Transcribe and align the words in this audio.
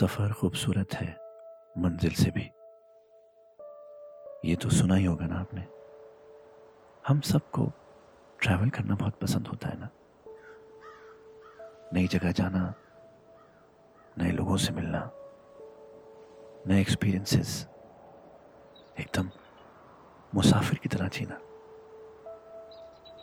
सफ़र 0.00 0.32
खूबसूरत 0.32 0.94
है, 0.94 1.18
मंजिल 1.78 2.10
से 2.10 2.30
भी। 2.30 2.50
ये 4.50 4.56
तो 4.56 4.70
सुना 4.70 4.94
ही 4.94 5.04
होगा 5.04 5.26
ना 5.26 5.40
आपने। 5.40 5.60
हम 7.08 7.20
सबको 7.20 7.72
ट्रैवल 8.40 8.70
करना 8.70 8.94
बहुत 8.94 9.14
पसंद 9.14 9.46
होता 9.46 9.68
है 9.68 9.80
ना? 9.80 9.88
नई 11.92 12.06
जगह 12.06 12.32
जाना, 12.32 12.74
नए 14.18 14.30
लोगों 14.30 14.56
से 14.56 14.72
मिलना, 14.72 15.10
नए 16.66 16.80
एक्सपीरियंसेस 16.80 17.68
एकदम 19.00 19.30
मुसाफिर 20.34 20.78
की 20.78 20.88
तरह 20.88 21.08
जीना। 21.08 21.38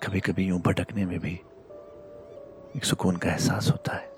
कभी 0.04 0.20
कभी 0.20 0.48
यूँ 0.48 0.62
भटकने 0.62 1.06
में 1.06 1.20
भी 1.20 1.34
एक 2.76 2.84
सुकून 2.84 3.18
का 3.18 3.30
एहसास 3.30 3.72
होता 3.72 3.94
है। 3.94 4.11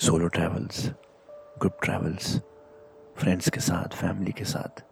Solo 0.00 0.26
travels 0.26 0.86
group 1.58 1.78
travels 1.82 2.36
friends 3.16 3.48
के 3.50 3.60
साथ 3.60 3.96
फैमिली 3.96 4.32
के 4.32 4.44
साथ। 4.44 4.82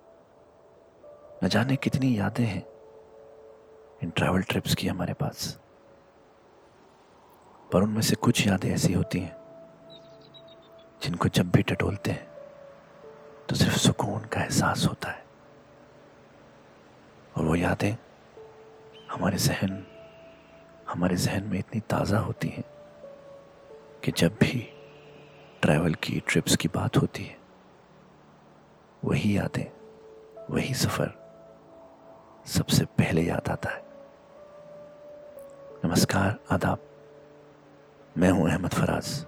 न 1.45 1.49
जाने 1.49 1.77
कितनी 1.77 2.19
यादें 2.19 2.45
हैं 2.45 2.65
इन 4.03 4.11
ट्रैवल 4.11 4.43
ट्रिप्स 4.43 4.75
की 4.75 4.89
हमारे 4.89 5.15
पास। 5.15 5.59
पर 7.73 7.83
उनमें 7.83 8.03
से 8.03 8.17
कुछ 8.17 8.47
यादें 8.47 8.71
ऐसी 8.71 8.93
होती 8.93 9.21
हैं 9.21 9.37
जिनको 11.03 11.29
जब 11.29 11.51
भी 11.51 11.63
टटोलते 11.63 12.11
हैं 12.11 12.29
तो 13.49 13.57
सिर्फ़ 13.57 13.79
सुकून 13.79 14.25
का 14.25 14.43
एहसास 14.43 14.87
होता 14.87 15.11
है। 15.11 15.25
और 17.37 17.45
वो 17.45 17.55
यादें 17.55 17.95
हमारे 19.11 19.39
जहन 19.39 19.85
हमारे 20.89 21.17
जहन 21.17 21.45
में 21.45 21.59
इतनी 21.59 21.81
ताज़ा 21.81 22.19
होती 22.19 22.49
हैं 22.49 22.65
कि 24.05 24.13
जब 24.13 24.39
भी 24.43 24.69
ट्रैवल 25.63 25.95
की, 25.95 26.23
ट्रिप्स 26.27 26.57
की 26.57 26.69
बात 26.69 26.97
होती 26.97 27.25
है। 27.25 27.37
वही 29.05 29.39
यादें, 29.39 29.65
वही 30.51 30.75
सफ़र 30.75 31.11
सबसे 32.47 32.85
पहले 32.85 33.23
याद 33.23 33.49
आता 33.49 33.71
है। 33.71 33.83
नमस्कार, 35.85 36.39
आदाब। 36.51 36.79
मैं 38.19 38.31
हूँ 38.31 38.51
अहमद 38.51 38.71
फराज 38.71 39.27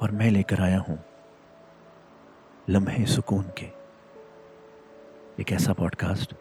और 0.00 0.10
मैं 0.10 0.30
लेकर 0.30 0.60
आया 0.60 0.78
हूँ 0.78 0.98
लम्हे 2.68 3.06
सुकून 3.06 3.42
के 3.42 3.66
एक 5.42 5.52
ऐसा 5.52 5.72
पॉडकास्ट 5.72 6.34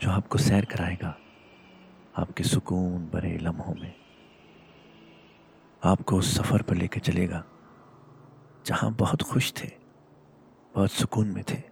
जो 0.00 0.10
आपको 0.10 0.38
सैर 0.38 0.64
कराएगा 0.64 1.16
आपके 2.16 2.44
सुकून 2.44 3.10
भरे 3.14 3.38
लम्हों 3.38 3.74
में। 3.74 4.05
आपको 5.82 6.16
उस 6.16 6.36
सफ़र 6.38 6.62
पर 6.62 6.74
लेकर 6.74 7.00
चलेगा, 7.00 7.44
जहाँ 8.66 8.92
बहुत 8.92 9.22
खुश 9.22 9.52
थे, 9.52 9.68
बहुत 10.74 10.90
सुकून 10.90 11.28
में 11.28 11.44
थे, 11.50 11.62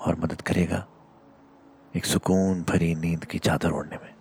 और 0.00 0.18
मदद 0.20 0.40
करेगा 0.40 0.86
एक 1.96 2.04
सुकून 2.04 2.62
भरी 2.62 2.94
नींद 2.94 3.24
की 3.24 3.38
चादर 3.38 3.70
ओढ़ने 3.70 3.96
में। 3.96 4.14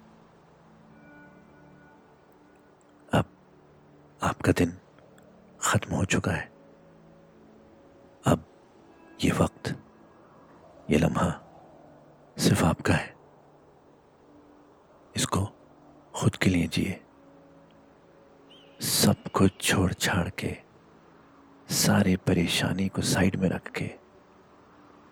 अब 3.13 3.25
आपका 4.23 4.51
दिन 4.51 4.77
ख़त्म 5.61 5.95
हो 5.95 6.05
चुका 6.05 6.31
है। 6.31 6.51
अब 8.25 8.45
ये 9.23 9.31
वक्त, 9.31 9.75
ये 10.89 10.97
लम्हा 10.97 11.29
सिर्फ़ 12.37 12.65
आपका 12.65 12.93
है। 12.93 13.15
इसको 15.15 15.45
खुद 16.15 16.35
के 16.35 16.49
लिए 16.49 16.67
जिए। 16.67 16.99
सब 18.83 19.15
कुछ 19.33 19.51
छोड़ 19.61 19.93
छाड़ 19.93 20.29
के, 20.29 20.57
सारी 21.69 22.15
परेशानी 22.15 22.87
को 22.87 23.01
साइड 23.01 23.35
में 23.35 23.49
रख 23.49 23.71
के, 23.71 23.91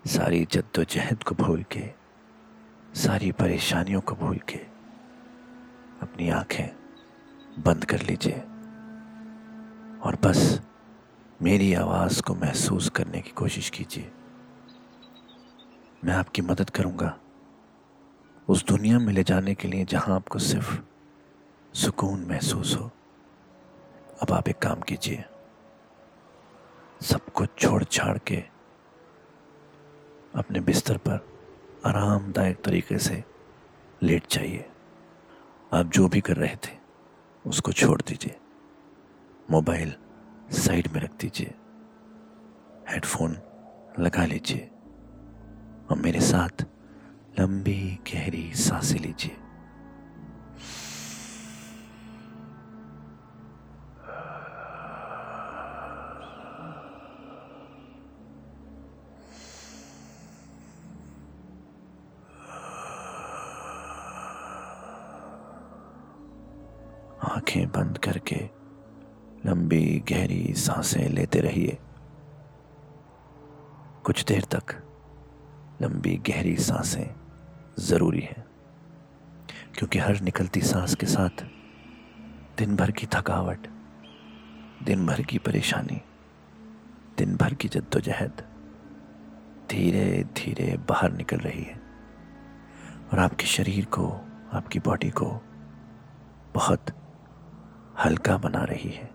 सारी 0.08 0.48
जद्दोजहद 0.52 1.24
को 1.24 1.36
भूल 1.36 1.64
के, 1.64 1.94
सारी 3.00 3.32
परेशानियों 3.32 4.02
को 4.02 4.16
भूल 4.16 4.38
के, 4.38 4.58
अपनी 6.02 6.30
आँखें 6.30 6.68
बंद 7.64 7.86
कर 7.86 8.02
लीजिए। 8.02 8.34
और 10.02 10.18
बस 10.24 10.62
मेरी 11.42 11.74
आवाज़ 11.74 12.22
को 12.22 12.36
महसूस 12.36 12.90
करने 12.90 13.22
की 13.22 13.30
कोशिश 13.30 13.70
कीजिए। 13.70 14.12
मैं 16.06 16.14
आपकी 16.14 16.42
मदद 16.42 16.70
करूँगा। 16.70 17.20
उस 18.48 18.66
दुनिया 18.66 19.00
में 19.00 19.14
ले 19.14 19.24
जाने 19.24 19.56
के 19.56 19.68
लिए 19.68 19.86
जहाँ 19.86 20.16
आपको 20.16 20.40
सिर्फ़ 20.40 20.82
सुकून 21.74 22.26
महसूस 22.26 22.78
हो। 22.82 22.92
अब 24.22 24.32
आप 24.32 24.50
एक 24.50 24.58
काम 24.58 24.82
कीजिए। 24.82 25.26
सब 27.02 27.26
कुछ 27.26 27.50
छोड़ 27.60 27.84
छाड़ 27.84 28.18
के 28.18 28.36
अपने 30.36 30.60
बिस्तर 30.60 30.98
पर 30.98 31.40
आरामदायक 31.86 32.64
तरीके 32.64 32.98
से 32.98 33.24
लेट 34.04 34.28
जाइए। 34.32 34.70
आप 35.74 35.86
जो 35.86 36.08
भी 36.08 36.22
कर 36.22 36.36
रहे 36.36 36.56
थे, 36.56 36.78
उसको 37.48 37.72
छोड़ 37.72 38.02
दीजिए। 38.02 38.40
मोबाइल 39.52 39.94
साइड 40.52 40.88
में 40.88 41.02
रख 41.02 41.14
दीजिए। 41.14 41.54
हेडफोन 42.90 43.38
लगा 44.00 44.26
लीजिए। 44.26 44.72
और 45.92 45.98
मेरे 45.98 46.20
साथ 46.20 46.66
लंबी 47.40 48.00
गहरी 48.14 48.54
साँसें 48.54 49.00
लीजिए। 49.00 49.38
आँखें 67.22 67.68
बंद 67.68 67.98
करके 67.98 68.36
लंबी 69.46 70.04
गहरी 70.10 70.54
साँसें 70.54 71.08
लेते 71.10 71.40
रहिए। 71.40 71.78
कुछ 74.06 74.24
देर 74.24 74.46
तक 74.52 74.76
लंबी 75.82 76.16
गहरी 76.28 76.56
साँसें 76.58 77.16
ज़रूरी 77.80 78.20
हैं, 78.20 78.46
क्योंकि 79.76 80.00
हर 80.00 80.22
निकलती 80.22 80.62
सांस 80.62 80.96
के 80.96 81.06
साथ 81.06 81.44
दिन 82.58 82.76
भर 82.76 82.92
की 82.92 83.08
थकावट, 83.08 83.68
दिन 84.84 85.06
भर 85.06 85.22
की 85.22 85.38
परेशानी, 85.38 86.02
दिन 87.18 87.36
भर 87.36 87.54
की 87.54 87.68
जद्दोजहद 87.68 88.44
धीरे 89.70 90.24
धीरे 90.36 90.76
बाहर 90.90 91.12
निकल 91.12 91.38
रही 91.38 91.64
है। 91.64 91.80
और 93.12 93.20
आपके 93.20 93.46
शरीर 93.46 93.86
को, 93.86 94.08
आपकी 94.54 94.80
बॉडी 94.80 95.10
को 95.10 95.30
बहुत 96.56 96.90
हल्का 97.96 98.38
बना 98.38 98.64
रही 98.64 98.90
है। 98.90 99.10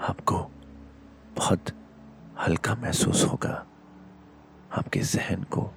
आपको 0.00 0.38
बहुत 1.36 1.70
हल्का 2.40 2.74
महसूस 2.74 3.24
होगा। 3.24 3.54
आपके 4.72 5.00
जहन 5.00 5.42
को 5.42 5.70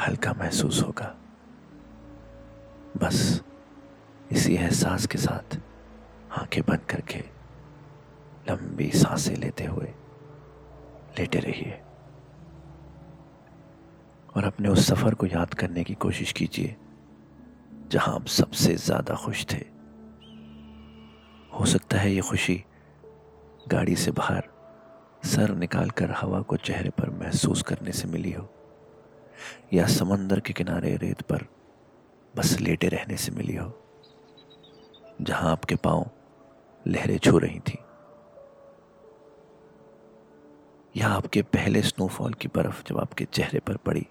हल्का 0.00 0.32
महसूस 0.32 0.82
होगा। 0.82 1.14
बस 2.96 3.42
इसी 4.32 4.54
एहसास 4.54 5.06
के 5.06 5.18
साथ 5.18 5.58
आँखें 6.32 6.62
बंद 6.62 6.80
करके 6.80 7.18
लंबी 8.48 8.90
साँसें 8.90 9.36
लेते 9.36 9.64
हुए 9.64 9.92
लेटे 11.18 11.38
रहिए। 11.38 11.80
और 14.36 14.44
अपने 14.44 14.68
उस 14.68 14.86
सफ़र 14.86 15.14
को 15.14 15.26
याद 15.26 15.54
करने 15.54 15.84
की 15.84 15.94
कोशिश 15.94 16.32
कीजिए 16.32 16.76
जहाँ 17.92 18.14
आप 18.14 18.26
सबसे 18.26 18.74
ज़्यादा 18.76 19.14
खुश 19.14 19.44
थे। 19.52 19.64
हो 21.58 21.64
सकता 21.66 21.98
है 21.98 22.12
ये 22.12 22.20
खुशी 22.20 22.62
गाड़ी 23.68 23.94
से 23.96 24.10
बाहर 24.10 24.48
सर 25.24 25.54
निकालकर 25.54 26.10
हवा 26.10 26.40
को 26.40 26.56
चेहरे 26.56 26.90
पर 26.90 27.10
महसूस 27.10 27.62
करने 27.62 27.92
से 27.92 28.08
मिली 28.08 28.32
हो, 28.32 28.48
या 29.72 29.86
समंदर 29.86 30.40
के 30.40 30.52
किनारे 30.52 30.94
रेत 30.96 31.22
पर 31.22 31.44
बस 32.34 32.56
लेटे 32.60 32.88
रहने 32.88 33.16
से 33.16 33.32
मिली 33.32 33.56
हो, 33.56 33.72
जहाँ 35.20 35.50
आपके 35.52 35.74
पाँव 35.76 36.10
लहरें 36.86 37.18
छू 37.18 37.38
रही 37.38 37.58
थी, 37.60 37.78
या 40.96 41.08
आपके 41.08 41.42
पहले 41.42 41.82
स्नोफॉल 41.82 42.34
की 42.34 42.48
बर्फ़ 42.48 42.82
जब 42.88 42.98
आपके 43.00 43.24
चेहरे 43.24 43.60
पर 43.60 43.76
पड़ी, 43.76 44.06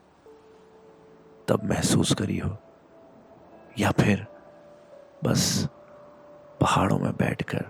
तब 1.48 1.64
महसूस 1.70 2.14
करी 2.14 2.38
हो, 2.38 2.58
या 3.80 3.92
फिर 3.92 4.26
बस 5.24 5.68
पहाड़ों 6.62 7.00
में 7.00 7.12
बैठकर, 7.12 7.66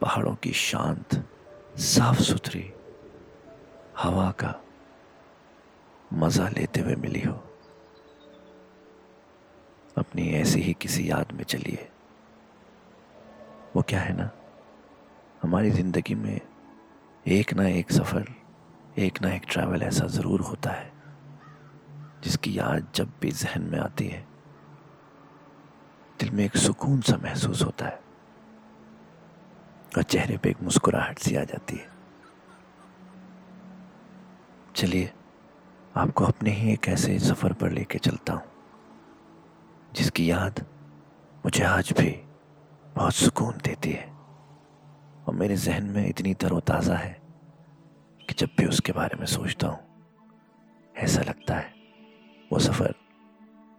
पहाड़ों 0.00 0.34
की 0.34 0.52
शांत 0.52 1.28
साफ़ 1.78 2.20
सुथरी 2.20 2.72
हवा 3.98 4.30
का 4.30 4.54
मज़ा 6.12 6.48
लेते 6.48 6.80
हुए 6.80 6.94
मिली 6.94 7.20
हो। 7.20 7.32
अपनी 9.98 10.28
ऐसी 10.28 10.60
ही 10.60 10.72
किसी 10.72 11.10
याद 11.10 11.32
में 11.32 11.44
चलिए। 11.44 11.88
वो 13.76 13.82
क्या 13.82 14.00
है 14.00 14.16
ना? 14.16 14.30
हमारी 15.42 15.70
ज़िंदगी 15.70 16.14
में 16.14 16.40
एक 17.28 17.54
ना 17.54 17.68
एक 17.68 17.92
सफ़र, 17.92 18.28
एक 18.98 19.22
ना 19.22 19.34
एक 19.34 19.42
ट्रैवल 19.48 19.82
ऐसा 19.82 20.06
ज़रूर 20.06 20.40
होता 20.40 20.70
है, 20.70 20.92
जिसकी 22.22 22.58
याद 22.58 22.88
जब 22.94 23.12
भी 23.20 23.30
जहन 23.30 23.62
में 23.62 23.78
आती 23.78 24.06
है। 24.06 24.26
दिल 26.20 26.30
में 26.30 26.44
एक 26.44 26.56
सुकून 26.56 27.00
सा 27.00 27.16
महसूस 27.16 27.62
होता 27.62 27.86
है। 27.86 28.00
और 29.96 30.02
चेहरे 30.02 30.36
पे 30.36 30.50
एक 30.50 30.62
मुस्कुराहट 30.62 31.18
सी 31.18 31.36
आ 31.36 31.44
जाती 31.44 31.76
है। 31.76 31.88
चलिए, 34.76 35.12
आपको 35.96 36.24
अपने 36.24 36.50
ही 36.50 36.72
एक 36.72 36.88
ऐसे 36.88 37.18
सफ़र 37.18 37.52
पर 37.52 37.70
लेके 37.70 37.98
चलता 37.98 38.32
हूँ, 38.32 38.44
जिसकी 39.94 40.30
याद 40.30 40.64
मुझे 41.44 41.64
आज 41.64 41.92
भी 41.92 42.10
बहुत 42.96 43.14
सुकून 43.14 43.58
देती 43.64 43.90
है। 43.90 44.12
और 45.28 45.34
मेरे 45.34 45.56
जहन 45.56 45.84
में 45.84 46.08
इतनी 46.08 46.34
तरोताज़ा 46.34 46.94
है 46.94 47.22
कि 48.28 48.34
जब 48.34 48.48
भी 48.58 48.66
उसके 48.66 48.92
बारे 48.92 49.18
में 49.18 49.26
सोचता 49.26 49.68
हूँ, 49.68 49.80
ऐसा 50.96 51.22
लगता 51.22 51.54
है, 51.54 51.74
वो 52.52 52.58
सफ़र 52.58 52.94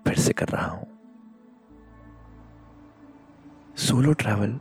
फिर 0.07 0.15
से 0.15 0.33
कर 0.33 0.47
रहा 0.47 0.67
हूँ। 0.67 0.98
सोलो 3.79 4.13
ट्रैवल 4.13 4.59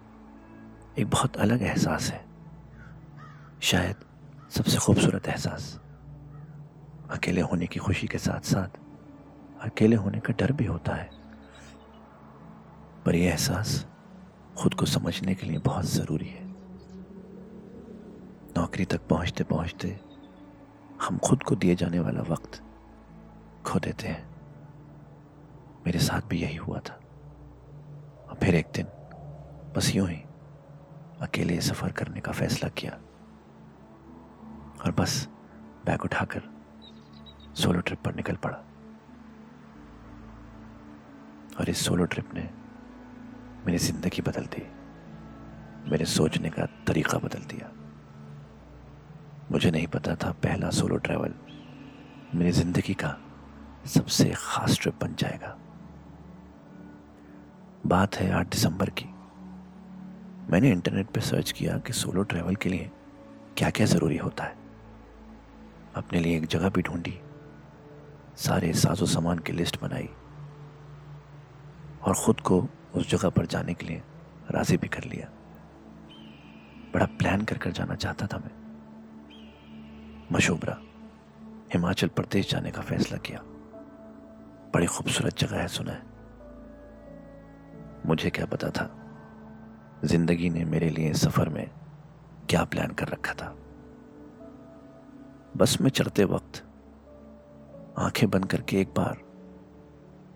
एक 0.98 1.10
बहुत 1.10 1.36
अलग 1.36 1.62
एहसास 1.62 2.10
है। 2.10 2.24
शायद 3.60 3.96
सबसे 4.50 4.78
खूबसूरत 4.78 5.28
एहसास 5.28 5.80
अकेले 7.10 7.40
होने 7.40 7.66
की 7.66 7.80
खुशी 7.80 8.06
के 8.06 8.18
साथ 8.18 8.40
साथ 8.40 8.68
अकेले 9.60 9.96
होने 9.96 10.20
का 10.20 10.32
डर 10.32 10.52
भी 10.52 10.64
होता 10.64 10.94
है। 10.94 11.10
पर 13.06 13.14
यह 13.14 13.30
एहसास 13.30 13.86
खुद 14.56 14.74
को 14.74 14.86
समझने 14.86 15.34
के 15.34 15.46
लिए 15.46 15.58
बहुत 15.58 15.84
ज़रूरी 15.84 16.28
है। 16.28 16.44
नौकरी 18.56 18.84
तक 18.84 19.08
पहुँचते 19.08 19.44
पहुँचते 19.44 20.00
हम 21.02 21.18
खुद 21.18 21.42
को 21.42 21.54
दिए 21.54 21.74
जाने 21.74 22.00
वाला 22.00 22.20
वक्त 22.20 22.62
खो 23.66 23.78
देते 23.78 24.08
हैं। 24.08 24.28
मेरे 25.86 25.98
साथ 25.98 26.20
भी 26.20 26.42
यही 26.42 26.56
हुआ 26.56 26.78
था। 26.78 27.00
और 28.30 28.38
फिर 28.42 28.54
एक 28.54 28.66
दिन 28.74 28.86
बस 29.78 29.94
यूँ 29.94 30.06
ही 30.08 30.16
अकेले 31.22 31.60
सफ़र 31.60 31.90
करने 31.98 32.20
का 32.20 32.32
फैसला 32.32 32.68
किया 32.78 32.92
और 34.84 34.92
बस 34.98 35.12
बैग 35.86 36.04
उठाकर 36.04 36.42
सोलो 37.54 37.80
ट्रिप 37.80 37.98
पर 38.04 38.14
निकल 38.14 38.36
पड़ा। 38.36 38.56
और 41.60 41.70
इस 41.70 41.84
सोलो 41.86 42.04
ट्रिप 42.04 42.32
ने 42.34 42.48
मेरी 43.66 43.78
ज़िंदगी 43.78 44.22
बदल 44.22 44.46
दी, 44.46 44.62
मेरे 45.90 46.04
सोचने 46.06 46.50
का 46.50 46.66
तरीका 46.86 47.18
बदल 47.18 47.44
दिया। 47.52 47.70
मुझे 49.52 49.70
नहीं 49.70 49.86
पता 49.86 50.14
था 50.14 50.30
पहला 50.42 50.70
सोलो 50.70 50.96
ट्रैवल 50.98 51.34
मेरी 52.34 52.52
ज़िंदगी 52.52 52.94
का 52.94 53.14
सबसे 53.94 54.28
ख़ास 54.36 54.78
ट्रिप 54.80 54.98
बन 55.02 55.14
जाएगा। 55.14 55.56
बात 57.86 58.16
है 58.16 58.30
आठ 58.30 58.46
दिसंबर 58.48 58.90
की। 58.90 59.08
मैंने 60.50 60.70
इंटरनेट 60.70 61.06
पर 61.06 61.20
सर्च 61.20 61.52
किया 61.52 61.78
कि 61.78 61.92
सोलो 61.92 62.22
ट्रैवल 62.22 62.56
के 62.56 62.68
लिए 62.68 62.90
क्या 63.56 63.70
क्या 63.70 63.86
ज़रूरी 63.86 64.16
होता 64.16 64.44
है। 64.44 64.56
अपने 65.94 66.20
लिए 66.20 66.36
एक 66.36 66.46
जगह 66.46 66.68
भी 66.68 66.82
ढूंढी, 66.82 67.20
सारे 68.36 68.72
साजो 68.72 69.06
सामान 69.06 69.38
की 69.38 69.52
लिस्ट 69.52 69.80
बनाई, 69.82 70.08
और 72.02 72.14
ख़ुद 72.14 72.40
को 72.40 72.68
उस 72.94 73.10
जगह 73.10 73.28
पर 73.28 73.46
जाने 73.46 73.74
के 73.74 73.86
लिए 73.86 74.02
राज़ी 74.50 74.76
भी 74.76 74.88
कर 74.88 75.04
लिया। 75.04 75.28
बड़ा 76.94 77.06
प्लान 77.06 77.42
कर 77.44 77.58
कर 77.58 77.70
जाना 77.70 77.94
चाहता 77.94 78.26
था 78.26 78.38
मैं। 78.38 78.58
मशोबरा, 80.32 80.78
हिमाचल 81.72 82.08
प्रदेश 82.08 82.50
जाने 82.50 82.70
का 82.70 82.82
फैसला 82.82 83.18
किया। 83.18 83.38
बड़ी 84.74 84.86
खूबसूरत 84.86 85.38
जगह 85.38 85.56
है, 85.56 85.68
सुना 85.68 85.92
है। 85.92 86.02
मुझे 88.06 88.30
क्या 88.30 88.46
पता 88.46 88.70
था 88.70 88.97
ज़िंदगी 90.04 90.50
ने 90.50 90.64
मेरे 90.64 90.88
लिए 90.90 91.12
सफ़र 91.12 91.48
में 91.48 91.70
क्या 92.50 92.64
प्लान 92.64 92.90
कर 92.90 93.08
रखा 93.08 93.32
था। 93.34 93.54
बस 95.56 95.76
में 95.80 95.90
चढ़ते 95.90 96.24
वक्त 96.24 96.62
आँखें 97.98 98.28
बंद 98.30 98.46
करके 98.46 98.80
एक 98.80 98.88
बार 98.88 99.16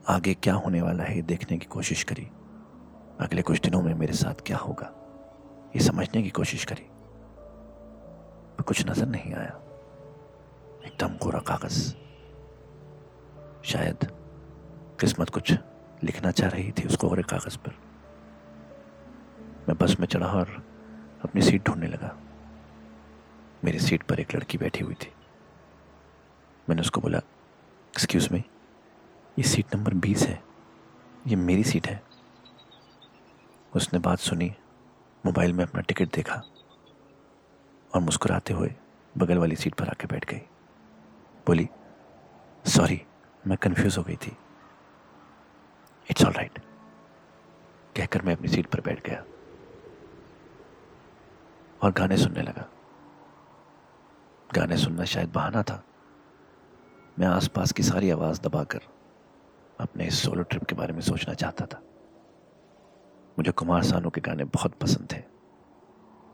आगे 0.08 0.34
क्या 0.34 0.54
होने 0.54 0.82
वाला 0.82 1.04
है 1.04 1.22
देखने 1.22 1.58
की 1.58 1.66
कोशिश 1.66 2.02
करी। 2.02 2.28
अगले 3.20 3.42
कुछ 3.42 3.60
दिनों 3.60 3.82
में 3.82 3.94
मेरे 3.94 4.12
साथ 4.12 4.42
क्या 4.46 4.56
होगा, 4.56 4.90
ये 5.76 5.82
समझने 5.82 6.22
की 6.22 6.30
कोशिश 6.30 6.64
करी। 6.64 6.86
पर 8.56 8.62
कुछ 8.62 8.86
नज़र 8.88 9.06
नहीं 9.06 9.32
आया। 9.34 9.60
एकदम 10.86 11.16
कोरा 11.16 11.40
कागज़। 11.40 11.94
शायद 13.64 14.06
किस्मत 15.00 15.30
कुछ 15.30 15.52
लिखना 16.04 16.30
चाह 16.30 16.48
रही 16.48 16.72
थी 16.72 16.86
उसको 16.88 17.08
कोरे 17.08 17.22
कागज़ 17.22 17.58
पर। 17.58 17.91
मैं 19.68 19.76
बस 19.78 19.96
में 20.00 20.06
चढ़ा 20.06 20.26
और 20.26 20.48
अपनी 21.24 21.42
सीट 21.42 21.64
ढूँढने 21.66 21.86
लगा। 21.86 22.16
मेरी 23.64 23.78
सीट 23.78 24.02
पर 24.02 24.20
एक 24.20 24.34
लड़की 24.34 24.58
बैठी 24.58 24.84
हुई 24.84 24.94
थी। 24.94 25.12
मैंने 26.68 26.82
उसको 26.82 27.00
बोला 27.00 27.18
एक्सक्यूज 27.18 28.28
मी 28.32 28.38
ये 29.38 29.42
सीट 29.42 29.74
नंबर 29.74 29.94
बीस 29.94 30.22
है। 30.22 30.42
ये 31.26 31.36
मेरी 31.36 31.64
सीट 31.64 31.86
है। 31.86 32.02
उसने 33.76 33.98
बात 33.98 34.18
सुनी, 34.18 34.54
मोबाइल 35.26 35.52
में 35.52 35.64
अपना 35.64 35.80
टिकट 35.80 36.14
देखा 36.14 36.42
और 37.94 38.00
मुस्कुराते 38.00 38.52
हुए 38.52 38.74
बगल 39.18 39.38
वाली 39.38 39.56
सीट 39.56 39.74
पर 39.74 39.88
आके 39.88 40.06
बैठ 40.06 40.24
गई। 40.24 40.40
बोली 41.46 41.68
सॉरी 42.64 43.00
मैं 43.46 43.58
कंफ्यूज 43.58 43.98
हो 43.98 44.02
गई 44.02 44.16
थी। 44.16 44.36
इट्स 46.10 46.24
ऑल 46.24 46.32
राइट 46.32 46.58
कहकर 47.96 48.22
मैं 48.22 48.36
अपनी 48.36 48.48
सीट 48.48 48.66
पर 48.66 48.80
बैठ 48.80 49.06
गया। 49.06 49.24
और 51.82 51.92
गाने 51.92 52.16
सुनने 52.16 52.42
लगा। 52.42 52.68
गाने 54.54 54.76
सुनना 54.76 55.04
शायद 55.04 55.32
बहाना 55.32 55.62
था। 55.62 55.84
मैं 57.18 57.26
आसपास 57.26 57.72
की 57.72 57.82
सारी 57.82 58.10
आवाज़ 58.10 58.40
दबाकर 58.40 58.80
अपने 59.80 60.06
इस 60.06 60.22
सोलो 60.22 60.42
ट्रिप 60.42 60.64
के 60.64 60.74
बारे 60.74 60.92
में 60.92 61.00
सोचना 61.00 61.34
चाहता 61.34 61.66
था। 61.66 61.82
मुझे 63.38 63.52
कुमार 63.52 63.82
सानू 63.82 64.10
के 64.10 64.20
गाने 64.20 64.44
बहुत 64.44 64.74
पसंद 64.74 65.08
थे। 65.12 65.18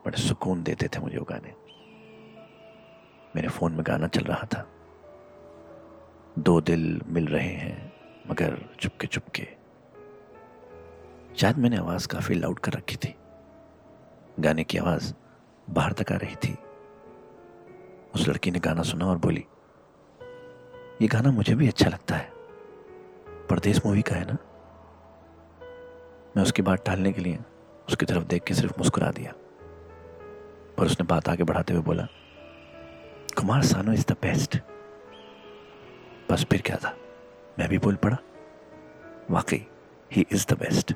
बड़े 0.06 0.22
सुकून 0.22 0.62
देते 0.62 0.88
थे 0.88 1.00
मुझे 1.00 1.18
वो 1.18 1.24
गाने। 1.24 1.54
मेरे 3.36 3.48
फ़ोन 3.48 3.72
में 3.72 3.84
गाना 3.86 4.06
चल 4.06 4.24
रहा 4.24 4.46
था। 4.54 4.68
दो 6.38 6.60
दिल 6.60 7.02
मिल 7.06 7.26
रहे 7.26 7.48
हैं, 7.48 7.92
मगर 8.30 8.76
चुपके 8.80 9.06
चुपके। 9.06 9.48
शायद 11.36 11.58
मैंने 11.58 11.76
आवाज़ 11.76 12.08
काफ़ी 12.08 12.34
लाउड 12.34 12.58
कर 12.58 12.72
रखी 12.72 12.96
थी। 12.96 13.14
गाने 14.40 14.64
की 14.64 14.78
आवाज़ 14.78 15.14
बाहर 15.70 15.92
तक 15.92 16.12
आ 16.12 16.16
रही 16.16 16.34
थी। 16.34 16.56
उस 18.14 18.28
लड़की 18.28 18.50
ने 18.50 18.58
गाना 18.58 18.82
सुना 18.82 19.06
और 19.06 19.18
बोली, 19.18 19.44
ये 21.02 21.08
गाना 21.08 21.30
मुझे 21.30 21.54
भी 21.54 21.68
अच्छा 21.68 21.88
लगता 21.88 22.14
है। 22.14 22.30
परदेश 23.50 23.80
मूवी 23.86 24.02
का 24.02 24.14
है 24.14 24.24
ना? 24.24 24.36
मैं 26.36 26.42
उसकी 26.42 26.62
बात 26.62 26.84
टालने 26.86 27.12
के 27.12 27.20
लिए 27.20 27.38
उसकी 27.88 28.06
तरफ़ 28.06 28.24
देख 28.24 28.42
के 28.44 28.54
सिर्फ़ 28.54 28.78
मुस्कुरा 28.78 29.10
दिया। 29.10 29.32
पर 30.78 30.86
उसने 30.86 31.06
बात 31.06 31.28
आगे 31.28 31.44
बढ़ाते 31.44 31.74
हुए 31.74 31.82
बोला, 31.82 32.06
कुमार 33.38 33.62
सानो 33.62 33.92
इज़ 33.92 34.06
द 34.08 34.12
बेस्ट 34.12 34.58
बस 36.30 36.44
फिर 36.44 36.62
क्या 36.62 36.76
था? 36.76 36.96
मैं 37.58 37.68
भी 37.68 37.78
बोल 37.78 37.96
पड़ा, 37.96 38.16
वाकई 39.30 39.66
ही 40.12 40.26
इज़ 40.32 40.46
द 40.46 40.58
बेस्ट 40.58 40.94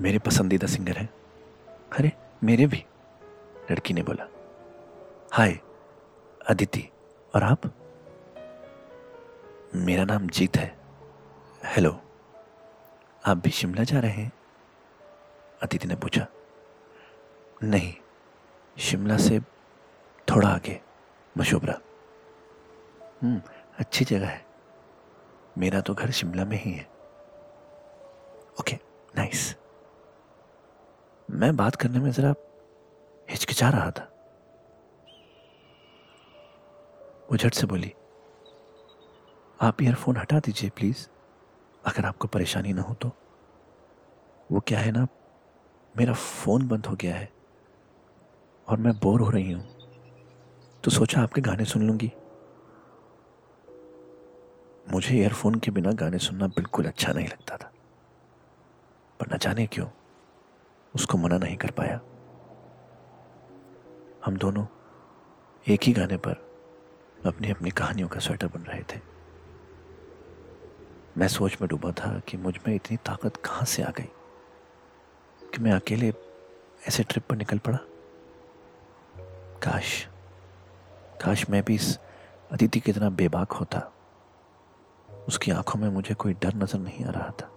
मेरे 0.00 0.18
पसंदीदा 0.18 0.66
सिंगर 0.66 0.96
हैं। 0.96 1.08
अरे 1.92 2.12
मेरे 2.44 2.66
भी, 2.66 2.86
लड़की 3.70 3.94
ने 3.94 4.02
बोला। 4.02 4.28
हाय, 5.32 5.60
अदिति, 6.48 6.88
और 7.34 7.42
आप? 7.42 7.62
मेरा 9.74 10.04
नाम 10.04 10.26
जीत 10.26 10.56
है। 10.56 10.78
हेलो, 11.64 12.00
आप 13.26 13.36
भी 13.36 13.50
शिमला 13.50 13.84
जा 13.84 14.00
रहे 14.00 14.10
हैं? 14.10 14.32
अदिति 15.62 15.88
ने 15.88 15.96
पूछा। 15.96 16.26
नहीं, 17.62 17.94
शिमला 18.78 19.16
से 19.16 19.40
थोड़ा 20.30 20.48
आगे, 20.48 20.80
मशोबरा। 21.38 21.74
हम्म 23.22 23.42
अच्छी 23.78 24.04
जगह 24.04 24.28
है। 24.28 24.46
मेरा 25.58 25.80
तो 25.80 25.94
घर 25.94 26.10
शिमला 26.10 26.44
में 26.44 26.56
ही 26.56 26.72
है। 26.72 26.84
Okay, 28.60 28.74
nice. 29.16 29.61
मैं 31.32 31.56
बात 31.56 31.76
करने 31.76 31.98
में 31.98 32.10
ज़रा 32.12 32.34
हिचकिचा 33.30 33.68
रहा 33.68 33.90
था। 33.90 34.04
वो 37.30 37.36
झट 37.36 37.54
से 37.54 37.66
बोली, 37.66 37.92
आप 39.60 39.82
ईयरफोन 39.82 40.16
हटा 40.16 40.38
दीजिए 40.38 40.70
प्लीज़ 40.70 41.06
अगर 41.84 42.06
आपको 42.06 42.28
परेशानी 42.28 42.72
ना 42.72 42.82
हो 42.82 42.94
तो। 42.94 43.08
वो 44.52 44.60
क्या 44.60 44.78
है 44.78 44.92
ना, 44.92 45.06
मेरा 45.96 46.12
फ़ोन 46.12 46.68
बंद 46.68 46.86
हो 46.86 46.96
गया 46.96 47.14
है 47.14 47.32
और 48.68 48.78
मैं 48.78 48.92
बोर 48.98 49.20
हो 49.20 49.30
रही 49.30 49.52
हूँ। 49.52 49.64
तो 50.84 50.90
सोचा 50.90 51.22
आपके 51.22 51.40
गाने 51.40 51.64
सुन 51.64 51.86
लूँगी। 51.86 52.12
मुझे 54.92 55.16
ईयरफोन 55.16 55.54
के 55.54 55.70
बिना 55.70 55.92
गाने 55.92 56.18
सुनना 56.18 56.46
बिल्कुल 56.46 56.86
अच्छा 56.86 57.12
नहीं 57.12 57.28
लगता 57.28 57.56
था। 57.56 57.72
पर 59.20 59.34
न 59.34 59.38
जाने 59.38 59.66
क्यों 59.66 59.86
उसको 60.94 61.18
मना 61.18 61.38
नहीं 61.38 61.56
कर 61.56 61.70
पाया। 61.70 62.00
हम 64.24 64.36
दोनों 64.36 64.66
एक 65.68 65.82
ही 65.82 65.92
गाने 65.92 66.16
पर 66.16 66.32
अपनी 67.26 67.50
अपनी 67.50 67.70
कहानियों 67.70 68.08
का 68.08 68.20
स्वेटर 68.20 68.46
बन 68.46 68.60
रहे 68.60 68.82
थे। 68.82 69.00
मैं 71.18 71.28
सोच 71.28 71.56
में 71.60 71.68
डूबा 71.68 71.92
था 71.92 72.18
कि 72.18 72.36
मुझमें 72.36 72.74
इतनी 72.74 72.96
ताकत 72.96 73.36
कहाँ 73.36 73.64
से 73.64 73.82
आ 73.82 73.90
गई 73.90 74.08
कि 75.54 75.58
मैं 75.58 75.72
अकेले 75.72 76.12
ऐसे 76.88 77.02
ट्रिप 77.02 77.24
पर 77.28 77.36
निकल 77.36 77.58
पड़ा। 77.58 77.78
काश 79.62 80.08
काश 81.24 81.50
मैं 81.50 81.62
भी 81.62 81.74
इस 81.74 81.98
अतिथि 82.50 82.80
की 82.80 82.92
तरह 82.92 83.10
बेबाक 83.10 83.52
होता। 83.52 83.92
उसकी 85.28 85.50
आँखों 85.50 85.80
में 85.80 85.88
मुझे 85.88 86.14
कोई 86.14 86.32
डर 86.32 86.54
नज़र 86.54 86.78
नहीं 86.78 87.04
आ 87.04 87.10
रहा 87.10 87.30
था। 87.30 87.50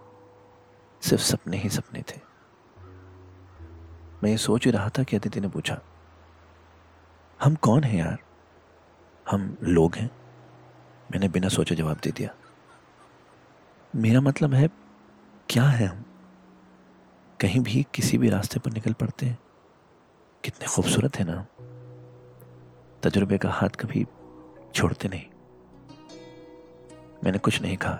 सिर्फ़ 1.02 1.22
सपने 1.22 1.56
ही 1.56 1.68
सपने 1.68 2.02
थे। 2.02 2.35
मैं 4.24 4.30
ये 4.30 4.36
सोच 4.36 4.64
ही 4.64 4.70
रहा 4.70 4.88
था 4.88 5.02
कि 5.02 5.16
अदिति 5.16 5.40
ने 5.40 5.48
पूछा, 5.48 5.78
हम 7.40 7.54
कौन 7.54 7.84
हैं 7.84 7.98
यार? 7.98 8.18
हम 9.26 9.56
लोग 9.62 9.94
हैं? 9.96 10.10
मैंने 11.10 11.28
बिना 11.28 11.48
सोचे 11.48 11.74
जवाब 11.74 12.00
दे 12.04 12.10
दिया, 12.10 12.34
मेरा 13.96 14.20
मतलब 14.20 14.54
है, 14.54 14.68
क्या 15.50 15.64
है 15.64 15.86
हम? 15.86 16.04
कहीं 17.40 17.60
भी 17.60 17.86
किसी 17.94 18.18
भी 18.18 18.28
रास्ते 18.28 18.60
पर 18.60 18.72
निकल 18.72 18.92
पड़ते 18.92 19.26
हैं। 19.26 19.38
कितने 20.44 20.66
खूबसूरत 20.66 21.16
है 21.16 21.24
ना 21.24 21.46
तजुर्बे 23.02 23.38
का 23.38 23.50
हाथ 23.50 23.76
कभी 23.80 24.06
छोड़ते 24.74 25.08
नहीं। 25.08 25.24
मैंने 27.24 27.38
कुछ 27.38 27.60
नहीं 27.62 27.76
कहा, 27.76 27.98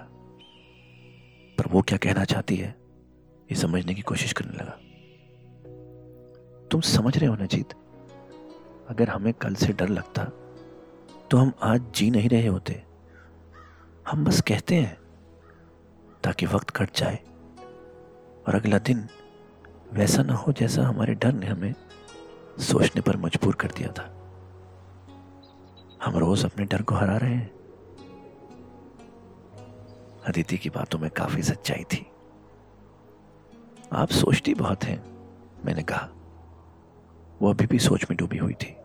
पर 1.58 1.66
वो 1.66 1.82
क्या 1.82 1.98
कहना 1.98 2.24
चाहती 2.24 2.56
है, 2.56 2.68
ये 3.50 3.54
समझने 3.54 3.94
की 3.94 4.02
कोशिश 4.02 4.32
करने 4.32 4.52
लगा। 4.52 4.78
तुम 6.70 6.80
समझ 6.80 7.16
रहे 7.18 7.28
हो 7.28 7.34
ना 7.36 7.46
जीत 7.46 7.74
अगर 8.88 9.08
हमें 9.08 9.32
कल 9.34 9.54
से 9.54 9.72
डर 9.72 9.88
लगता 9.88 10.24
तो 11.30 11.36
हम 11.36 11.52
आज 11.62 11.82
जी 11.94 12.10
नहीं 12.10 12.28
रहे 12.28 12.46
होते। 12.46 12.82
हम 14.08 14.24
बस 14.24 14.40
कहते 14.40 14.74
हैं, 14.74 14.96
ताकि 16.24 16.46
वक्त 16.46 16.70
कट 16.70 16.96
जाए 16.96 17.16
और 18.46 18.54
अगला 18.54 18.78
दिन 18.78 19.08
वैसा 19.92 20.22
ना 20.22 20.34
हो 20.34 20.52
जैसा 20.52 20.82
हमारे 20.82 21.14
डर 21.14 21.32
ने 21.32 21.46
हमें 21.46 21.74
सोचने 22.58 23.02
पर 23.02 23.16
मजबूर 23.16 23.54
कर 23.54 23.68
दिया 23.68 23.92
था। 23.92 24.04
हम 26.02 26.16
रोज 26.16 26.44
अपने 26.44 26.64
डर 26.64 26.82
को 26.82 26.94
हरा 26.94 27.16
रहे 27.16 27.34
हैं। 27.34 27.50
अदिति 30.26 30.58
की 30.58 30.70
बातों 30.70 30.98
में 30.98 31.10
काफ़ी 31.10 31.42
सच्चाई 31.42 31.84
थी। 31.84 32.06
आप 33.92 34.08
सोचती 34.08 34.54
बहुत 34.54 34.84
हैं, 34.84 35.02
मैंने 35.64 35.82
कहा। 35.82 36.08
वो 37.42 37.50
अभी 37.50 37.66
भी 37.66 37.78
सोच 37.78 38.06
में 38.10 38.16
डूबी 38.16 38.36
हुई 38.36 38.52
थी। 38.52 38.76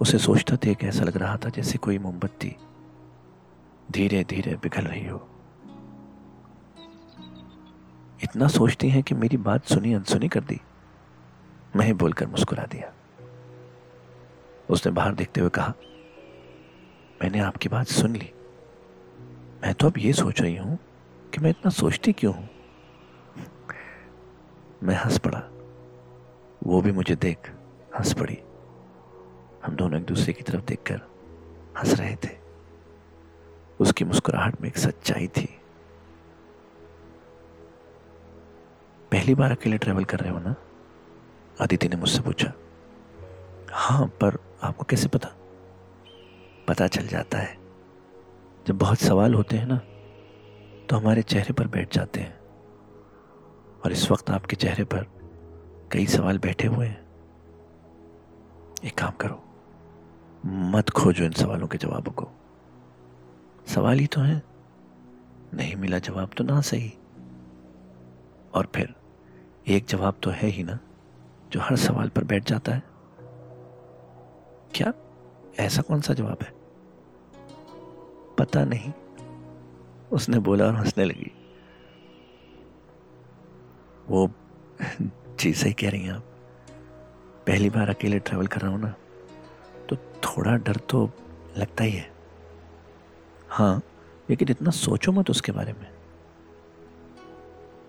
उसे 0.00 0.18
सोचता 0.18 0.56
देख 0.56 0.84
ऐसा 0.84 1.04
लग 1.04 1.16
रहा 1.16 1.36
था 1.36 1.48
जैसे 1.48 1.78
कोई 1.78 1.98
मोमबत्ती 1.98 2.56
धीरे 3.90 4.24
धीरे 4.24 4.56
पिघल 4.56 4.82
रही 4.82 5.06
हो। 5.06 5.28
इतना 8.24 8.48
सोचती 8.48 8.88
हैं 8.88 9.02
कि 9.02 9.14
मेरी 9.14 9.36
बात 9.36 9.64
सुनी 9.64 9.94
अनसुनी 9.94 10.28
कर 10.28 10.40
दी। 10.40 10.60
मैं 11.76 11.98
बोलकर 11.98 12.26
मुस्कुरा 12.26 12.64
दिया। 12.64 12.92
उसने 14.70 14.92
बाहर 14.92 15.14
देखते 15.14 15.40
हुए 15.40 15.50
कहा, 15.50 15.74
मैंने 17.22 17.38
आपकी 17.38 17.68
बात 17.68 17.86
सुन 17.86 18.16
ली। 18.16 18.30
मैं 19.62 19.74
तो 19.74 19.86
अब 19.86 19.98
ये 19.98 20.12
सोच 20.12 20.40
रही 20.40 20.56
हूँ 20.56 20.78
कि 21.34 21.40
मैं 21.40 21.50
इतना 21.50 21.70
सोचती 21.70 22.12
क्यों 22.12 22.34
हूँ? 22.34 22.48
मैं 24.82 24.94
हंस 24.94 25.18
पड़ा। 25.18 25.42
वो 26.66 26.80
भी 26.80 26.92
मुझे 26.92 27.16
देख 27.16 27.50
हंस 27.98 28.12
पड़ी। 28.12 28.38
हम 29.64 29.76
दोनों 29.76 30.00
एक 30.00 30.06
दूसरे 30.06 30.32
की 30.32 30.42
तरफ़ 30.42 30.64
देखकर 30.64 31.00
हंस 31.78 32.00
रहे 32.00 32.16
थे। 32.16 32.28
उसकी 33.80 34.04
मुस्कुराहट 34.04 34.60
में 34.60 34.68
एक 34.68 34.78
सच्चाई 34.78 35.26
थी। 35.26 35.60
पहली 39.12 39.34
बार 39.34 39.50
अकेले 39.50 39.78
ट्रेवल 39.78 40.04
कर 40.04 40.20
रहे 40.20 40.30
हो 40.30 40.38
ना? 40.38 40.54
अदिति 41.60 41.88
ने 41.88 41.96
मुझसे 41.96 42.22
पूछा। 42.22 42.52
हाँ 43.70 44.06
पर 44.06 44.38
आपको 44.62 44.84
कैसे 44.84 45.08
पता? 45.08 45.28
पता 46.68 46.86
चल 46.86 47.06
जाता 47.06 47.38
है। 47.38 47.58
जब 48.66 48.78
बहुत 48.78 48.98
सवाल 48.98 49.34
होते 49.34 49.56
हैं 49.56 49.66
ना 49.66 49.76
तो 50.86 50.96
हमारे 50.96 51.22
चेहरे 51.22 51.52
पर 51.52 51.66
बैठ 51.66 51.94
जाते 51.94 52.20
हैं। 52.20 52.38
और 53.84 53.92
इस 53.92 54.10
वक्त 54.10 54.30
आपके 54.30 54.56
चेहरे 54.56 54.84
पर 54.84 55.15
कई 55.92 56.06
सवाल 56.06 56.38
बैठे 56.38 56.66
हुए 56.66 56.86
हैं। 56.86 57.06
एक 58.84 58.98
काम 58.98 59.10
करो, 59.10 59.44
मत 60.46 60.90
खोजो 60.90 61.24
इन 61.24 61.32
सवालों 61.32 61.66
के 61.66 61.78
जवाबों 61.78 62.12
को। 62.12 62.28
सवाल 63.66 63.98
ही 63.98 64.06
तो 64.06 64.20
है। 64.20 64.42
नहीं 65.54 65.76
मिला 65.76 65.98
जवाब 65.98 66.30
तो 66.36 66.44
ना 66.44 66.60
सही। 66.60 66.92
और 68.54 68.68
फिर, 68.74 68.94
एक 69.68 69.84
जवाब 69.84 70.14
तो 70.22 70.30
है 70.30 70.48
ही 70.48 70.62
ना, 70.62 70.78
जो 71.52 71.60
हर 71.60 71.76
सवाल 71.76 72.08
पर 72.08 72.24
बैठ 72.24 72.44
जाता 72.44 72.72
है। 72.72 72.82
क्या? 74.74 74.92
ऐसा 75.58 75.82
कौन 75.82 76.00
सा 76.00 76.14
जवाब 76.14 76.38
है? 76.42 76.52
पता 78.38 78.64
नहीं। 78.64 78.92
उसने 80.12 80.38
बोला 80.38 80.64
और 80.64 80.74
हंसने 80.74 81.04
लगी। 81.04 81.32
वो 84.08 84.30
जी 85.40 85.52
सही 85.52 85.72
कह 85.72 85.90
रही 85.90 86.02
हैं 86.02 86.12
आप। 86.12 86.22
पहली 87.46 87.70
बार 87.70 87.90
अकेले 87.90 88.18
ट्रैवल 88.18 88.46
कर 88.46 88.60
रहा 88.60 88.70
हूँ 88.70 88.80
ना 88.80 88.94
तो 89.88 89.96
थोड़ा 89.96 90.56
डर 90.56 90.76
तो 90.90 91.10
लगता 91.58 91.84
ही 91.84 91.92
है। 91.92 92.10
हाँ 93.48 93.82
लेकिन 94.30 94.48
इतना 94.48 94.70
सोचो 94.70 95.12
मत 95.12 95.30
उसके 95.30 95.52
बारे 95.52 95.72
में। 95.72 95.86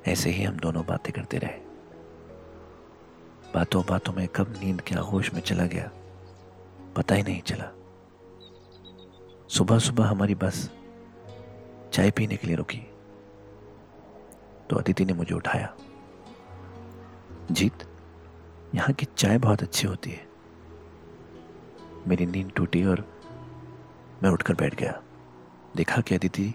ऐसे 0.07 0.29
ही 0.29 0.43
हम 0.43 0.57
दोनों 0.57 0.85
बातें 0.85 1.11
करते 1.13 1.37
रहे। 1.37 1.65
बातों 3.53 3.83
बातों 3.89 4.13
में 4.13 4.27
कब 4.27 4.53
नींद 4.61 4.81
के 4.81 4.95
आगोश 4.95 5.33
में 5.33 5.41
चला 5.41 5.65
गया, 5.65 5.89
पता 6.97 7.15
ही 7.15 7.23
नहीं 7.23 7.41
चला। 7.41 7.71
सुबह 9.49 9.79
सुबह 9.79 10.05
हमारी 10.05 10.35
बस 10.35 10.69
चाय 11.93 12.11
पीने 12.11 12.35
के 12.37 12.47
लिए 12.47 12.55
रुकी। 12.55 12.81
तो 14.69 14.75
अदिति 14.75 15.05
ने 15.05 15.13
मुझे 15.13 15.35
उठाया। 15.35 15.73
जीत, 17.51 17.83
यहाँ 18.75 18.93
की 18.93 19.07
चाय 19.17 19.37
बहुत 19.37 19.63
अच्छी 19.63 19.87
होती 19.87 20.11
है। 20.11 20.27
मेरी 22.07 22.25
नींद 22.25 22.51
टूटी 22.51 22.85
और 22.85 23.21
मैं 24.23 24.29
उठकर 24.29 24.53
बैठ 24.53 24.75
गया। 24.75 25.03
देखा 25.75 26.01
कि 26.01 26.15
अदिति 26.15 26.53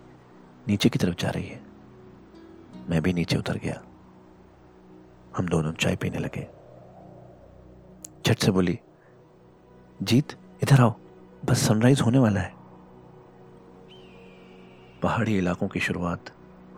नीचे 0.68 0.88
की 0.88 0.98
तरफ़ 0.98 1.16
जा 1.16 1.30
रही 1.30 1.48
है। 1.48 1.62
मैं 2.88 3.02
भी 3.02 3.12
नीचे 3.12 3.36
उतर 3.36 3.56
गया। 3.56 3.82
हम 5.36 5.48
दोनों 5.48 5.72
चाय 5.72 5.96
पीने 5.96 6.18
लगे। 6.18 6.48
झट 8.26 8.38
से 8.38 8.50
बोली, 8.50 8.78
जीत, 10.02 10.32
इधर 10.62 10.80
आओ। 10.80 10.94
बस 11.44 11.68
सनराइज 11.68 12.00
होने 12.00 12.18
वाला 12.18 12.40
है। 12.40 12.54
पहाड़ी 15.02 15.38
इलाकों 15.38 15.68
की 15.68 15.80
शुरुआत 15.80 16.30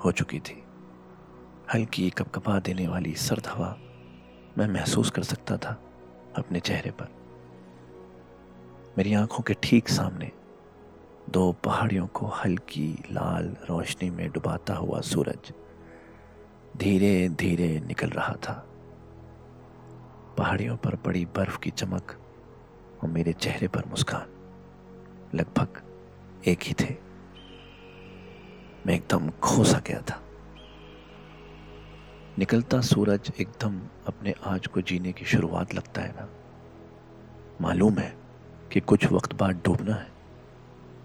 हो 0.04 0.12
चुकी 0.12 0.40
थी। 0.40 0.64
हल्की 1.74 2.10
कपकपा 2.10 2.58
देने 2.58 2.88
वाली 2.88 3.14
सर्द 3.14 3.46
हवा 3.46 3.78
मैं 4.58 4.68
महसूस 4.68 5.10
कर 5.10 5.22
सकता 5.22 5.56
था 5.56 5.82
अपने 6.36 6.60
चेहरे 6.60 6.90
पर। 6.90 7.08
मेरी 8.98 9.14
आँखों 9.14 9.42
के 9.42 9.54
ठीक 9.62 9.88
सामने 9.88 10.30
दो 11.30 11.52
पहाड़ियों 11.52 12.06
को 12.06 12.26
हल्की 12.26 13.04
लाल 13.10 13.56
रोशनी 13.68 14.10
में 14.10 14.30
डुबाता 14.30 14.74
हुआ 14.74 15.00
सूरज 15.00 15.52
धीरे 16.76 17.28
धीरे 17.28 17.80
निकल 17.86 18.08
रहा 18.08 18.32
था। 18.32 18.68
पहाड़ियों 20.38 20.76
पर 20.76 20.96
पड़ी 20.96 21.24
बर्फ़ 21.24 21.58
की 21.58 21.70
चमक 21.70 22.20
और 23.02 23.08
मेरे 23.08 23.32
चेहरे 23.32 23.68
पर 23.68 23.84
मुस्कान 23.86 24.26
लगभग 25.34 25.82
एक 26.46 26.58
ही 26.62 26.74
थे। 26.80 26.94
मैं 28.86 28.94
एकदम 28.94 29.30
खो 29.30 29.64
सा 29.64 29.82
गया 29.86 30.00
था। 30.00 30.23
निकलता 32.38 32.80
सूरज 32.80 33.30
एकदम 33.40 33.80
अपने 34.06 34.34
आज 34.44 34.66
को 34.66 34.80
जीने 34.80 35.12
की 35.12 35.24
शुरुआत 35.24 35.74
लगता 35.74 36.02
है 36.02 36.14
ना। 36.16 36.28
मालूम 37.60 37.98
है 37.98 38.16
कि 38.72 38.80
कुछ 38.80 39.06
वक्त 39.12 39.34
बाद 39.34 39.60
डूबना 39.64 39.94
है, 39.94 40.08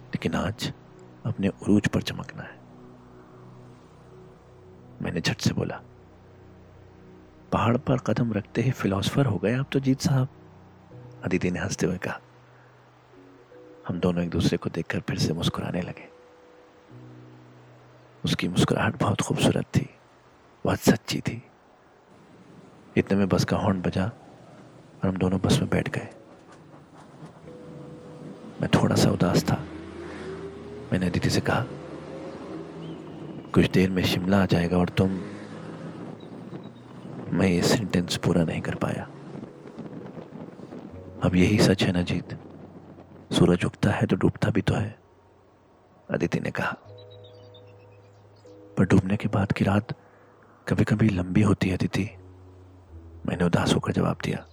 लेकिन 0.05 0.35
आज 0.35 0.73
अपने 1.25 1.47
उरूज 1.47 1.87
पर 1.87 2.01
चमकना 2.01 2.43
है। 2.43 2.57
मैंने 5.01 5.21
झट 5.21 5.37
से 5.37 5.53
बोला, 5.53 5.81
पहाड़ 7.51 7.77
पर 7.77 7.97
कदम 7.97 8.33
रखते 8.33 8.61
ही 8.61 8.71
फिलोसफर 8.71 9.25
हो 9.25 9.37
गए 9.37 9.53
आप 9.53 9.69
तो 9.71 9.79
जीत 9.79 9.99
साहब। 9.99 10.27
अदिति 11.23 11.51
ने 11.51 11.59
हँसते 11.59 11.85
हुए 11.85 11.97
कहा। 11.97 12.19
हम 13.87 13.99
दोनों 13.99 14.23
एक 14.23 14.29
दूसरे 14.29 14.57
को 14.57 14.69
देखकर 14.69 14.99
फिर 14.99 15.17
से 15.17 15.33
मुस्कुराने 15.33 15.81
लगे। 15.81 16.09
उसकी 18.25 18.47
मुस्कुराहट 18.47 18.99
बहुत 18.99 19.21
खूबसूरत 19.21 19.65
थी। 19.65 19.89
बहुत 20.65 20.79
सच्ची 20.79 21.19
थी। 21.19 21.41
इतने 22.97 23.17
में 23.17 23.27
बस 23.29 23.45
का 23.45 23.57
हॉर्न 23.57 23.81
बजा 23.81 24.05
और 24.05 25.07
हम 25.07 25.17
दोनों 25.17 25.39
बस 25.41 25.59
में 25.59 25.69
बैठ 25.69 25.89
गए। 25.89 26.07
मैं 28.61 28.69
थोड़ा 28.73 28.95
सा 28.95 29.09
उदास 29.09 29.43
था। 29.43 29.55
मैंने 30.91 31.07
अदिति 31.07 31.29
से 31.29 31.41
कहा, 31.41 31.65
कुछ 33.53 33.69
देर 33.71 33.89
में 33.89 34.03
शिमला 34.03 34.41
आ 34.43 34.45
जाएगा 34.45 34.77
और 34.77 34.89
तुम 34.89 35.09
मैं 37.33 37.47
ये 37.47 37.61
सेंटेंस 37.61 38.17
पूरा 38.17 38.43
नहीं 38.43 38.61
कर 38.61 38.75
पाया। 38.75 39.03
अब 41.23 41.35
यही 41.35 41.57
सच 41.59 41.83
है 41.83 41.91
ना 41.91 42.01
जीत। 42.01 42.37
सूरज 43.31 43.65
उगता 43.65 43.91
है 43.91 44.05
तो 44.05 44.15
डूबता 44.15 44.49
भी 44.49 44.61
तो 44.61 44.73
है, 44.73 44.95
अदिति 46.09 46.39
ने 46.39 46.51
कहा। 46.51 46.75
पर 48.77 48.85
डूबने 48.85 49.17
के 49.17 49.27
बाद 49.27 49.51
की 49.51 49.65
रात 49.65 49.93
कभी 50.69 50.83
कभी 50.83 51.09
लंबी 51.09 51.41
होती 51.41 51.69
है, 51.69 51.75
अदिति। 51.75 52.09
मैंने 53.25 53.43
उदास 53.43 53.73
होकर 53.75 53.91
जवाब 53.91 54.17
दिया। 54.23 54.45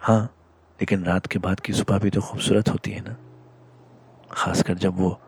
हाँ 0.00 0.34
लेकिन 0.80 1.04
रात 1.04 1.26
के 1.26 1.38
बाद 1.38 1.60
की 1.60 1.72
सुबह 1.72 1.98
भी 1.98 2.10
तो 2.10 2.20
खूबसूरत 2.20 2.68
होती 2.68 2.90
है 2.90 3.00
ना? 3.00 3.16
खासकर 4.32 4.74
जब 4.74 4.96
वो 4.96 5.20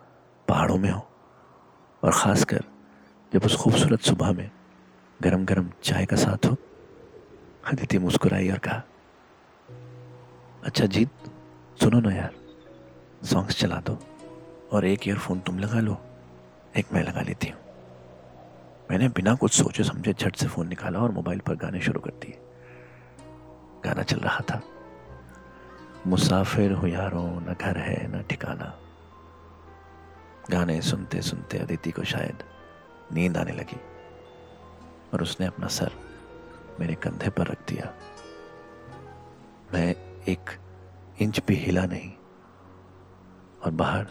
पहाड़ों 0.48 0.78
में 0.78 0.90
हो। 0.90 1.08
और 2.04 2.12
ख़ासकर 2.12 2.64
जब 3.32 3.44
उस 3.44 3.56
खूबसूरत 3.56 4.00
सुबह 4.00 4.32
में 4.32 4.50
गरम 5.22 5.44
गरम 5.44 5.70
चाय 5.82 6.06
का 6.06 6.16
साथ 6.16 6.46
हो। 6.46 6.56
अदिति 7.72 7.98
मुस्कुराई 7.98 8.50
और 8.50 8.58
कहा 8.58 8.82
अच्छा 10.64 10.86
जीत, 10.86 11.10
सुनो 11.82 12.00
ना 12.00 12.14
यार। 12.14 12.34
सॉन्ग्स 13.24 13.60
चला 13.60 13.76
दो 13.76 13.98
और 14.72 14.84
एक 14.84 15.08
ईयरफोन 15.08 15.40
तुम 15.40 15.58
लगा 15.58 15.80
लो। 15.80 15.98
एक 16.76 16.86
मैं 16.92 17.04
लगा 17.04 17.20
लेती 17.20 17.48
हूँ। 17.48 17.65
मैंने 18.90 19.08
बिना 19.08 19.34
कुछ 19.34 19.52
सोचे 19.52 19.84
समझे 19.84 20.12
झट 20.12 20.36
से 20.36 20.46
फ़ोन 20.46 20.68
निकाला 20.68 20.98
और 20.98 21.10
मोबाइल 21.10 21.38
पर 21.38 21.54
गाने 21.54 21.80
शुरू 21.80 22.00
कर 22.00 22.10
दिए। 22.10 22.38
गाना 23.84 24.02
चल 24.02 24.16
रहा 24.16 24.40
था। 24.40 24.62
मुसाफिर 26.06 26.72
हो 26.72 26.86
यारों 26.86 27.40
न 27.40 27.56
घर 27.60 27.78
है, 27.78 28.18
न 28.18 28.22
ठिकाना। 28.22 28.80
गाने 30.50 30.82
सुनते 30.82 31.22
सुनते 31.22 31.58
अदिति 31.58 31.90
को 31.90 32.04
शायद 32.04 32.42
नींद 33.12 33.36
आने 33.36 33.52
लगी। 33.52 33.80
और 35.14 35.22
उसने 35.22 35.46
अपना 35.46 35.66
सर 35.66 35.92
मेरे 36.80 36.94
कंधे 36.94 37.30
पर 37.30 37.46
रख 37.46 37.58
दिया। 37.68 37.94
मैं 39.74 39.94
एक 40.28 40.50
इंच 41.20 41.40
भी 41.48 41.54
हिला 41.54 41.86
नहीं 41.86 42.12
और 43.64 43.70
बाहर 43.70 44.06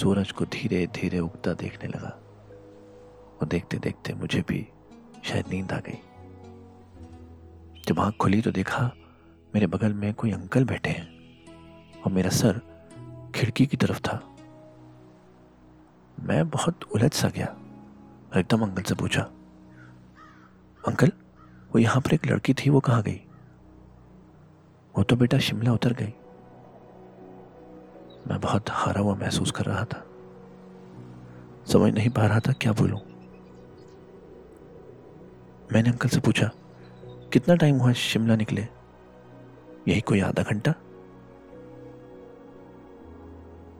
सूरज 0.00 0.32
को 0.32 0.44
धीरे 0.44 0.86
धीरे 0.86 1.18
उगता 1.18 1.52
देखने 1.52 1.88
लगा। 1.88 2.23
और 3.44 3.48
देखते 3.48 3.78
देखते 3.78 4.12
मुझे 4.14 4.40
भी 4.48 4.58
शायद 5.24 5.48
नींद 5.50 5.72
आ 5.72 5.78
गई। 5.78 5.98
जब 7.86 7.98
आँख 8.00 8.14
खुली 8.16 8.40
तो 8.42 8.50
देखा 8.50 8.80
मेरे 9.54 9.66
बगल 9.66 9.92
में 9.92 10.12
कोई 10.14 10.30
अंकल 10.32 10.64
बैठे 10.64 10.90
हैं 10.90 12.02
और 12.02 12.12
मेरा 12.12 12.30
सर 12.30 12.60
खिड़की 13.34 13.66
की 13.66 13.76
तरफ़ 13.76 14.00
था। 14.00 14.16
मैं 16.18 16.48
बहुत 16.50 16.84
उलझ 16.84 17.12
सा 17.12 17.28
गया 17.28 17.54
एकदम 18.36 18.62
अंकल 18.62 18.82
से 18.82 18.94
पूछा, 18.94 19.22
अंकल, 20.84 21.12
वो 21.70 21.78
यहाँ 21.78 22.00
पर 22.00 22.14
एक 22.14 22.26
लड़की 22.26 22.54
थी, 22.54 22.70
वो 22.70 22.80
कहाँ 22.80 23.02
गई? 23.02 23.20
वो 24.94 25.02
तो 25.02 25.16
बेटा 25.16 25.38
शिमला 25.38 25.72
उतर 25.72 25.92
गई। 25.92 26.14
मैं 28.26 28.40
बहुत 28.40 28.70
हारा 28.70 29.00
हुआ 29.00 29.14
महसूस 29.14 29.50
कर 29.50 29.64
रहा 29.64 29.84
था। 29.84 30.04
समझ 31.72 31.94
नहीं 31.94 32.10
पा 32.10 32.26
रहा 32.26 32.40
था 32.40 32.52
क्या 32.52 32.72
बोलूँ। 32.72 33.00
मैंने 35.72 35.90
अंकल 35.90 36.08
से 36.08 36.20
पूछा, 36.20 36.50
कितना 37.32 37.54
टाइम 37.54 37.76
हुआ 37.76 37.92
शिमला 37.92 38.36
निकले? 38.36 38.66
यही 39.88 40.00
कोई 40.00 40.20
आधा 40.20 40.42
घंटा? 40.42 40.72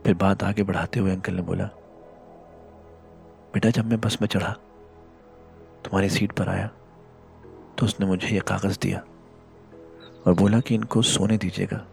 फिर 0.05 0.15
बात 0.15 0.43
आगे 0.43 0.63
बढ़ाते 0.63 1.01
हुए 1.01 1.11
अंकल 1.11 1.35
ने 1.35 1.43
बोला, 1.43 1.65
बेटा, 3.55 3.71
जब 3.71 3.85
मैं 3.87 4.01
बस 4.01 4.19
में 4.21 4.29
चढ़ा, 4.29 4.53
तुम्हारी 5.85 6.09
सीट 6.09 6.33
पर 6.33 6.49
आया 6.49 6.67
तो 7.79 7.87
उसने 7.87 8.07
मुझे 8.07 8.29
यह 8.29 8.41
कागज़ 8.41 8.79
दिया 8.83 8.99
और 10.27 10.35
बोला 10.35 10.61
कि 10.61 10.75
इनको 10.75 11.03
सोने 11.03 11.37
दीजिएगा। 11.39 11.85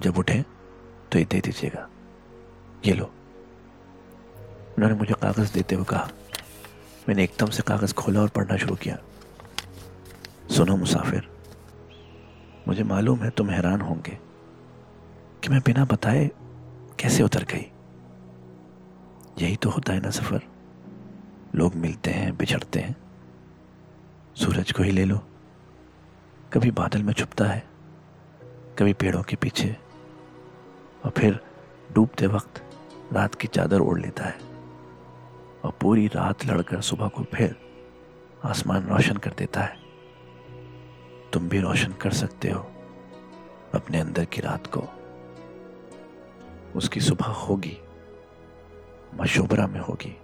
जब 0.00 0.18
उठे 0.18 0.42
तो 1.12 1.18
ये 1.18 1.24
दे 1.24 1.40
दीजिएगा। 1.40 1.88
ये 2.86 2.92
लो। 2.94 3.04
उन्होंने 3.04 4.96
मुझे 4.96 5.14
कागज़ 5.14 5.52
देते 5.52 5.74
हुए 5.74 5.84
कहा 5.84 6.08
मैंने 7.08 7.24
एकदम 7.24 7.46
से 7.46 7.62
कागज़ 7.62 7.94
खोला 7.94 8.20
और 8.20 8.28
पढ़ना 8.28 8.56
शुरू 8.56 8.74
किया। 8.74 8.98
सुनो 10.50 10.76
मुसाफिर, 10.76 11.28
मुझे 12.68 12.84
मालूम 12.84 13.18
है 13.18 13.30
तुम 13.30 13.50
हैरान 13.50 13.80
होंगे 13.80 14.18
कि 15.42 15.48
मैं 15.48 15.60
बिना 15.66 15.84
बताए 15.84 16.30
कैसे 16.98 17.22
उतर 17.22 17.44
गई। 17.44 17.70
यही 19.42 19.56
तो 19.56 19.70
होता 19.70 19.92
है 19.92 20.00
ना 20.00 20.10
सफ़र। 20.10 20.40
लोग 21.54 21.74
मिलते 21.74 22.10
हैं, 22.10 22.36
बिछड़ते 22.36 22.80
हैं। 22.80 22.96
सूरज 24.36 24.72
को 24.72 24.82
ही 24.82 24.90
ले 24.90 25.04
लो। 25.04 25.20
कभी 26.52 26.70
बादल 26.70 27.02
में 27.02 27.12
छुपता 27.12 27.44
है, 27.44 27.66
कभी 28.78 28.92
पेड़ों 28.92 29.22
के 29.22 29.36
पीछे। 29.36 29.76
और 31.04 31.10
फिर 31.10 31.40
डूबते 31.92 32.26
वक्त 32.26 32.62
रात 33.12 33.34
की 33.34 33.48
चादर 33.48 33.80
ओढ़ 33.80 34.00
लेता 34.00 34.24
है। 34.24 34.47
और 35.68 35.74
पूरी 35.80 36.06
रात 36.06 36.44
लड़कर 36.46 36.80
सुबह 36.80 37.08
को 37.08 37.22
फिर 37.24 37.54
आसमान 38.44 38.86
रोशन 38.86 39.16
कर 39.16 39.30
देता 39.30 39.60
है। 39.60 39.76
तुम 41.32 41.48
भी 41.48 41.60
रोशन 41.60 41.92
कर 41.92 42.10
सकते 42.10 42.50
हो 42.50 42.60
अपने 43.74 44.00
अंदर 44.00 44.24
की 44.24 44.40
रात 44.40 44.66
को। 44.66 44.84
उसकी 46.76 47.00
सुबह 47.00 47.26
होगी, 47.26 47.76
मशोबरा 49.14 49.66
में 49.66 49.80
होगी। 49.80 50.16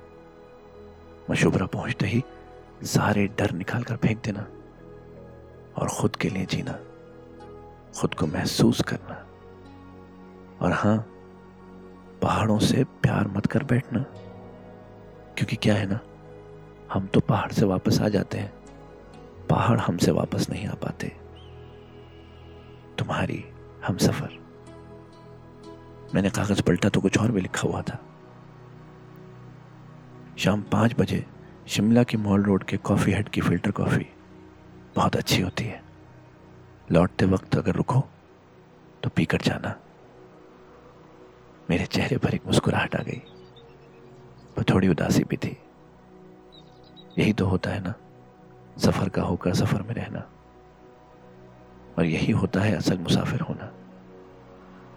मशोबरा 1.31 1.67
पहुँचते 1.67 2.07
ही 2.07 2.23
सारे 2.85 3.27
डर 3.39 3.51
निकाल 3.51 3.83
कर 3.83 3.97
फेंक 3.97 4.25
देना 4.25 4.47
और 5.77 5.89
खुद 5.89 6.17
के 6.17 6.29
लिए 6.29 6.47
जीना, 6.47 6.79
खुद 8.01 8.15
को 8.15 8.27
महसूस 8.27 8.81
करना 8.81 9.25
और 10.61 10.73
हाँ 10.73 10.99
पहाड़ों 12.23 12.59
से 12.59 12.85
प्यार 12.85 13.29
मत 13.29 13.47
कर 13.47 13.65
बैठना। 13.65 14.05
क्योंकि 15.37 15.57
क्या 15.57 15.75
है 15.75 15.87
ना, 15.87 16.01
हम 16.93 17.07
तो 17.07 17.21
पहाड़ 17.21 17.53
से 17.53 17.67
वापस 17.67 18.01
आ 18.01 18.09
जाते 18.09 18.39
हैं। 18.39 18.53
पहाड़ 19.51 19.81
हमसे 19.81 20.11
वापस 20.11 20.51
नहीं 20.51 20.67
आ 20.67 20.75
पाते। 20.75 21.09
तुम्हारी 22.99 23.45
हम 23.87 23.97
सफ़र। 23.97 24.39
मैंने 26.15 26.31
कागज़ 26.31 26.63
पलटा 26.63 26.89
तो 26.89 27.01
कुछ 27.01 27.19
और 27.19 27.33
भी 27.33 27.41
लिखा 27.41 27.69
हुआ 27.69 27.83
था। 27.83 27.99
शाम 30.39 30.63
पाँच 30.63 30.95
बजे 30.99 31.27
शिमला 31.69 32.03
की 32.03 32.17
मॉल 32.17 32.43
रोड 32.43 32.65
के 32.65 32.77
कॉफ़ी 32.77 33.13
हट 33.13 33.29
की 33.29 33.41
फ़िल्टर 33.41 33.71
कॉफ़ी 33.71 34.07
बहुत 34.97 35.17
अच्छी 35.17 35.43
होती 35.43 35.65
है। 35.65 35.83
लौटते 36.93 37.27
वक्त 37.27 37.57
अगर 37.57 37.73
रुको 37.73 38.05
तो 39.03 39.11
पीकर 39.11 39.39
जाना। 39.39 39.75
मेरे 41.71 41.87
चेहरे 41.87 42.17
पर 42.17 42.35
एक 42.35 42.47
मुस्कुराहट 42.47 42.97
आ 42.97 43.03
गई। 43.03 43.23
पर 44.57 44.63
थोड़ी 44.63 44.89
उदासी 44.89 45.25
भी 45.25 45.37
थी। 45.37 45.57
यही 47.19 47.33
तो 47.33 47.47
होता 47.47 47.71
है 47.71 47.81
ना, 47.81 47.95
सफ़र 48.79 49.09
का 49.09 49.23
होकर 49.23 49.55
सफ़र 49.55 49.83
में 49.83 49.95
रहना। 49.95 50.29
और 51.99 52.05
यही 52.05 52.33
होता 52.33 52.61
है 52.61 52.77
असल 52.77 52.99
मुसाफिर 52.99 53.41
होना। 53.41 53.73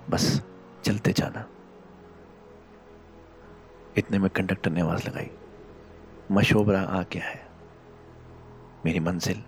बस 0.09 0.41
चलते 0.83 1.11
जाना। 1.11 1.47
इतने 3.97 4.19
में 4.19 4.29
कंडक्टर 4.29 4.71
ने 4.71 4.81
आवाज़ 4.81 5.07
लगाई, 5.09 5.29
मशोबरा 6.31 6.81
आ 6.81 7.01
गया 7.01 7.23
है। 7.23 7.47
मेरी 8.85 8.99
मंजिल 8.99 9.43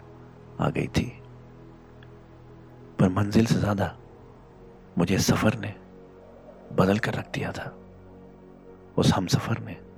आ 0.60 0.70
गई 0.70 0.88
थी। 0.88 1.22
पर 3.00 3.10
मंजिल 3.10 3.46
से 3.46 3.56
ज़्यादा 3.56 3.98
मुझे 4.98 5.18
सफ़र 5.18 5.56
ने 5.60 5.76
बदल 6.76 7.00
कर 7.00 7.14
रख 7.14 7.32
दिया 7.32 7.52
था। 7.52 7.76
उस 8.98 9.12
हम 9.14 9.28
सफ़र 9.28 9.60
ने 9.60 9.89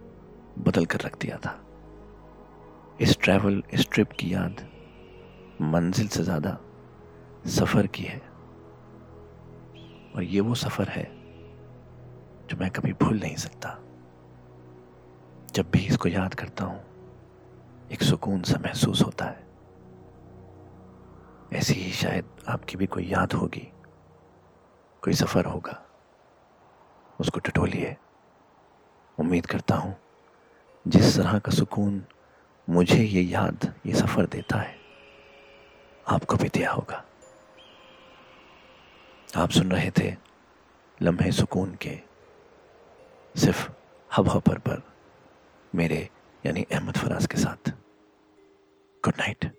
बदल 0.61 0.85
कर 0.85 0.99
रख 0.99 1.17
दिया 1.17 1.37
था। 1.37 1.59
इस 3.01 3.17
ट्रैवल 3.19 3.61
इस 3.73 3.89
ट्रिप 3.89 4.11
की 4.11 4.33
याद 4.33 4.61
मंजिल 5.61 6.07
से 6.07 6.23
ज़्यादा 6.23 6.57
सफ़र 7.49 7.87
की 7.87 8.03
है। 8.03 8.19
और 10.15 10.23
ये 10.23 10.39
वो 10.39 10.55
सफ़र 10.55 10.89
है 10.89 11.03
जो 12.49 12.57
मैं 12.57 12.69
कभी 12.71 12.93
भूल 12.93 13.19
नहीं 13.19 13.35
सकता। 13.35 13.69
जब 15.53 15.69
भी 15.71 15.79
इसको 15.79 16.09
याद 16.09 16.33
करता 16.33 16.65
हूँ, 16.65 16.79
एक 17.91 18.03
सुकून 18.03 18.41
सा 18.41 18.59
महसूस 18.59 19.01
होता 19.01 19.25
है। 19.25 19.49
ऐसी 21.53 21.73
ही 21.73 21.91
शायद 21.91 22.25
आपकी 22.47 22.77
भी 22.77 22.85
कोई 22.85 23.05
याद 23.05 23.33
होगी, 23.33 23.67
कोई 25.03 25.13
सफ़र 25.13 25.45
होगा। 25.45 25.81
उसको 27.19 27.39
टटोलिए। 27.39 27.95
उम्मीद 29.17 29.45
करता 29.45 29.75
हूँ 29.75 29.95
जिस 30.85 31.15
तरह 31.17 31.37
का 31.39 31.51
सुकून 31.51 32.01
मुझे 32.67 32.97
ये 32.97 33.21
याद, 33.21 33.73
ये 33.85 33.93
सफ़र 33.93 34.25
देता 34.25 34.57
है, 34.57 34.75
आपको 36.05 36.35
भी 36.37 36.49
दिया 36.49 36.71
होगा। 36.71 37.03
आप 39.37 39.49
सुन 39.49 39.71
रहे 39.71 39.91
थे 39.91 40.15
लम्हे 41.01 41.31
सुकून 41.31 41.75
के 41.81 41.97
सिर्फ़ 43.35 43.69
हब 44.11 44.29
पर 44.39 44.57
पर 44.59 44.81
मेरे 45.73 46.07
यानी 46.45 46.65
अहमद 46.71 46.97
फराज 46.97 47.27
के 47.27 47.37
साथ। 47.37 47.69
Good 49.03 49.13
night 49.19 49.51